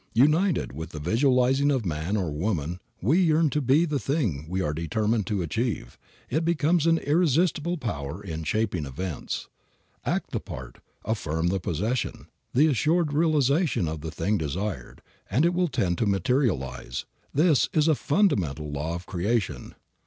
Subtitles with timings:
[0.15, 3.99] United with the visualizing of the man or woman we yearn to be or the
[3.99, 5.95] thing we are determined to achieve,
[6.27, 9.47] it becomes an irresistible power in shaping events.
[10.03, 15.53] Act the part, affirm the possession, the assured realization of the thing desired, and it
[15.53, 17.05] will tend to materialize.
[17.31, 19.75] This is a fundamental law of creation.